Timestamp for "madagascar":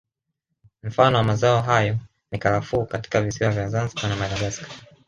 4.15-4.67